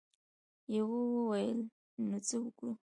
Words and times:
يوه 0.75 0.99
وويل: 1.13 1.59
نو 2.07 2.17
څه 2.27 2.35
وکو؟ 2.43 2.69